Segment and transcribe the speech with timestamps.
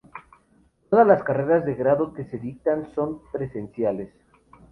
[0.89, 4.11] Todas las carreras de grado que se dictan son presenciales.